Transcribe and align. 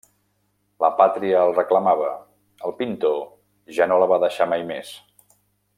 La 0.83 0.89
pàtria 1.01 1.43
el 1.49 1.53
reclamava; 1.57 2.07
el 2.69 2.75
pintor 2.81 3.21
ja 3.79 3.89
no 3.93 4.01
la 4.05 4.09
va 4.15 4.21
deixar 4.25 4.49
mai 4.55 4.69
més. 4.73 4.99